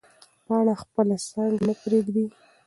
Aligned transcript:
پاڼه 0.45 0.73
خپله 0.81 1.15
څانګه 1.27 1.61
نه 1.67 1.73
پرېږدي. 1.81 2.25